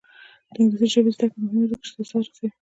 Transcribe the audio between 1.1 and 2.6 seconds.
زده کړه مهمه ده ځکه چې سیاست رسوي.